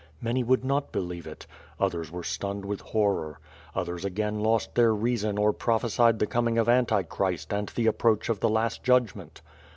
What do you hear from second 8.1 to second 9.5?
of the Ijast Judgment.